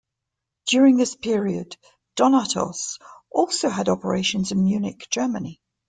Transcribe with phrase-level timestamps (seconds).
[0.65, 1.77] During this period
[2.15, 2.97] Donatos
[3.29, 5.61] also had operations in Munich, Germany.